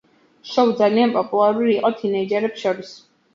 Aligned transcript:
შოუ 0.51 0.71
ძალიან 0.79 1.13
პოპულარული 1.17 1.69
იყო 1.75 1.93
თინეიჯერებს 2.01 2.65
შორის. 2.65 2.97